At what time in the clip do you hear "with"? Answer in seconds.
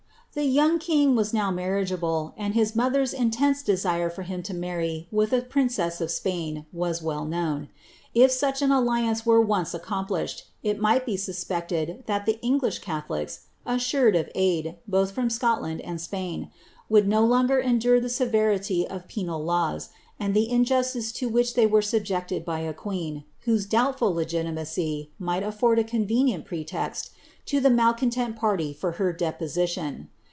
5.11-5.33